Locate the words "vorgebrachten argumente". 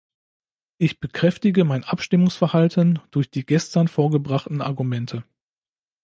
3.87-5.23